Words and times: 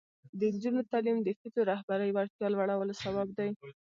د 0.39 0.41
نجونو 0.53 0.81
تعلیم 0.91 1.17
د 1.23 1.29
ښځو 1.39 1.61
رهبري 1.71 2.09
وړتیا 2.13 2.47
لوړولو 2.51 2.93
سبب 3.03 3.27
دی. 3.37 3.49